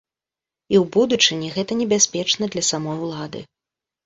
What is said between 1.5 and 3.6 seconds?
гэта небяспечна для самой улады.